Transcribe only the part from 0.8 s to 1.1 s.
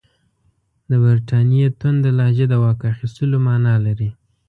د